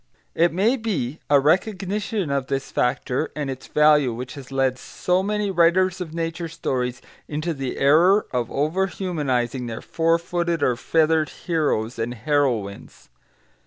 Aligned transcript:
]It 0.45 0.51
may 0.51 0.77
be 0.77 1.19
a 1.29 1.39
recognition 1.39 2.31
of 2.31 2.47
this 2.47 2.71
factor 2.71 3.29
and 3.35 3.51
its 3.51 3.67
value 3.67 4.11
which 4.11 4.33
has 4.33 4.51
led 4.51 4.79
so 4.79 5.21
many 5.21 5.51
writers 5.51 6.01
of 6.01 6.11
nature 6.11 6.47
stories 6.47 7.03
into 7.27 7.53
the 7.53 7.77
error 7.77 8.25
of 8.31 8.49
over 8.51 8.87
humanising 8.87 9.67
their 9.67 9.79
four 9.79 10.17
footed 10.17 10.63
or 10.63 10.75
feathered 10.75 11.29
heroes 11.29 11.99
and 11.99 12.15
heroines. 12.15 13.09